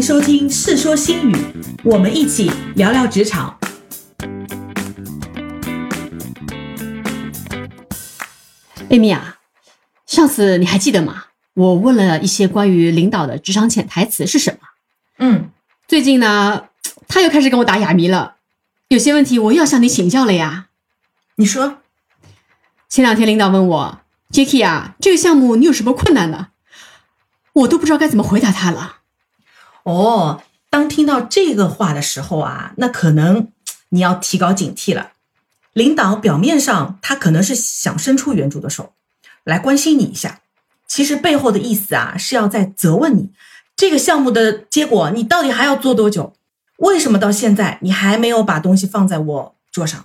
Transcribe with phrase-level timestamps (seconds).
[0.00, 1.34] 迎收听《世说新语》，
[1.84, 3.58] 我们一起聊聊职场。
[8.88, 9.38] 艾米啊，
[10.06, 11.24] 上次你还记得吗？
[11.52, 14.68] 我问了一些关于领导的职场潜台词是什么？
[15.18, 15.50] 嗯，
[15.86, 16.68] 最近呢，
[17.06, 18.36] 他又开始跟我打哑谜了，
[18.88, 20.68] 有些问题我又要向你请教了呀。
[21.34, 21.78] 你说，
[22.88, 26.48] 前两天领导问我 j a c k i e 啊，这个项目你有什么困难呢？
[27.52, 28.99] 我都不知道该怎么回答他了。
[29.84, 33.48] 哦，当听到这个话的时候啊，那可能
[33.90, 35.12] 你要提高警惕了。
[35.72, 38.92] 领导表面上他可能是想伸出援助的手，
[39.44, 40.40] 来关心你一下，
[40.86, 43.30] 其实背后的意思啊是要在责问你，
[43.76, 46.34] 这个项目的结果你到底还要做多久？
[46.78, 50.04] 为什么到现在你还没有把东西放在我桌上？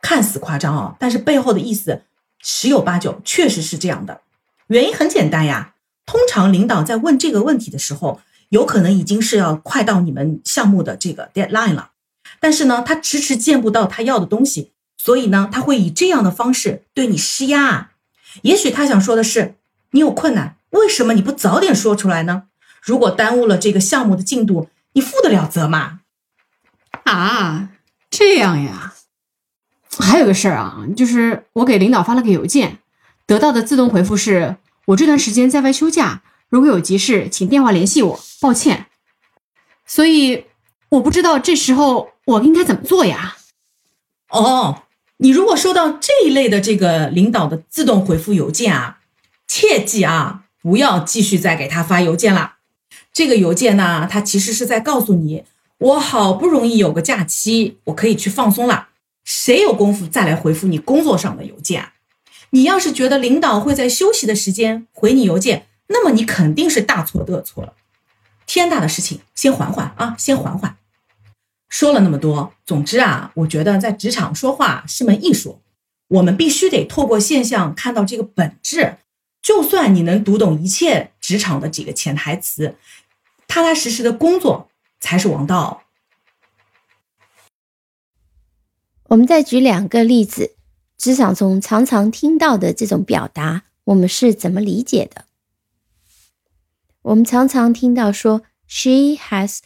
[0.00, 2.02] 看似夸张哦，但是背后的意思
[2.40, 4.22] 十有八九确实是这样的。
[4.68, 5.74] 原因很简单呀，
[6.06, 8.20] 通常领导在问这个问题的时候。
[8.50, 11.90] 有可能已经是要快到你们项目的这个 deadline 了，
[12.38, 17.90] 但是呢，他迟迟见不到他要的东西，所以呢，他会以这样的方式对你施压。
[18.42, 19.54] 也许他想说的是，
[19.92, 22.44] 你有困难，为什么你不早点说出来呢？
[22.82, 26.00] 如果耽误了这个项目的进度，你负得了责吗？
[27.04, 27.70] 啊，
[28.10, 28.94] 这样呀。
[29.98, 32.78] 还有个事儿啊，就是我给领导发了个邮件，
[33.26, 36.22] 得到的自动回复是我这段时间在外休假。
[36.50, 38.20] 如果有急事，请电话联系我。
[38.40, 38.86] 抱歉，
[39.86, 40.46] 所以
[40.88, 43.36] 我不知道这时候我应该怎么做呀？
[44.30, 44.84] 哦，
[45.18, 49.00] 你如果收到这一类的这个领导的自动回复邮件啊，
[49.46, 52.54] 切记啊，不要继续再给他发邮件了。
[53.12, 55.44] 这个邮件呢，它其实是在告诉你，
[55.76, 58.88] 我好不容易有个假期，我可以去放松了。
[59.22, 61.90] 谁有功夫再来回复你工作上的邮件？
[62.50, 67.74] 你要是觉得领导会在休息的时间回你邮件，那么你肯定是大错特错了，
[68.46, 70.76] 天大的事情先缓缓啊，先缓缓。
[71.68, 75.60] 说了那么多，总之啊，我觉得在职场说话是门艺术，
[76.06, 78.98] 我们必须得透过现象看到这个本质。
[79.42, 82.76] 就算你能读懂一切职场的几个潜台词，
[83.48, 85.82] 踏踏实实的工作才是王道。
[89.08, 90.54] 我们再举两个例子，
[90.96, 95.24] 职场中常常听到的这种表达，我们是怎么理解的？
[97.02, 99.60] 我们常常听到说，She has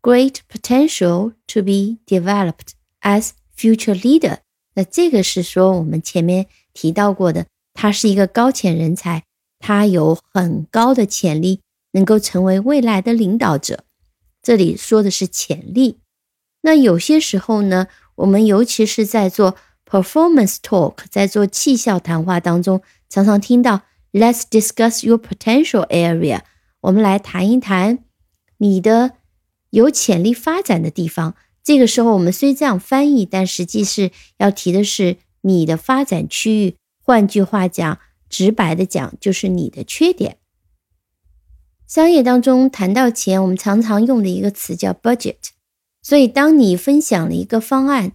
[0.00, 2.70] great potential to be developed
[3.02, 4.38] as future leader。
[4.74, 9.24] 那这个是说我们前面提到过的，她是一个高潜人才，
[9.58, 11.60] 她有很高的潜力，
[11.92, 13.84] 能够成为未来的领导者。
[14.42, 15.98] 这里说的是潜力。
[16.62, 23.82] 那有些时候呢，我们尤其是在做 performance talk，在做绩效谈话当中，常常听到
[24.12, 26.40] Let's discuss your potential area。
[26.82, 28.04] 我们来谈一谈
[28.58, 29.12] 你的
[29.70, 31.34] 有潜力发展的地方。
[31.62, 36.76] 这个时候，我们虽这样翻译，但实际是要提的是你的发展区域。
[37.00, 40.38] 换句话讲，直白的讲，就是你的缺点。
[41.86, 45.36] 商业当中谈到钱，我们常常用的一个词叫 budget。
[46.02, 48.12] 所以，当你分享了一个方案，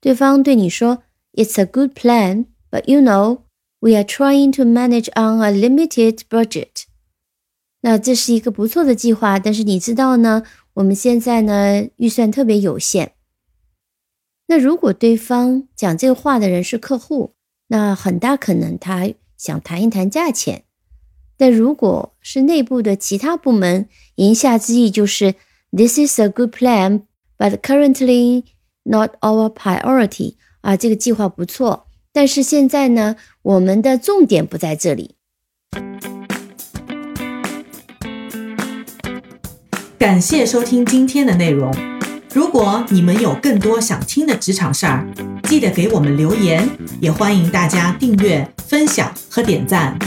[0.00, 1.02] 对方对你说
[1.34, 3.42] "It's a good plan, but you know,
[3.80, 6.84] we are trying to manage on a limited budget."
[7.88, 10.42] 那这是一个不错的计划，但是你知道呢？
[10.74, 13.12] 我们现在呢预算特别有限。
[14.48, 17.32] 那如果对方讲这个话的人是客户，
[17.68, 20.64] 那很大可能他想谈一谈价钱。
[21.38, 25.36] 但如果是内部的其他部门，言下之意就是
[25.72, 27.04] This is a good plan,
[27.38, 28.44] but currently
[28.82, 30.34] not our priority。
[30.60, 35.14] 啊，这个计划不错，但是现在呢，我们的重点不在这里。
[39.98, 41.74] 感谢收听今天的内容。
[42.32, 45.04] 如果你们有更多想听的职场事儿，
[45.42, 46.68] 记得给我们留言，
[47.00, 49.98] 也欢迎大家订阅、分享和点赞。